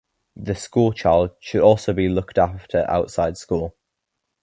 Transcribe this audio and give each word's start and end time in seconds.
The 0.35 0.55
(school) 0.55 0.93
child 0.93 1.35
should 1.41 1.61
also 1.61 1.93
be 1.93 2.09
looked 2.09 2.39
after 2.39 2.89
outside 2.89 3.37
school. 3.37 3.75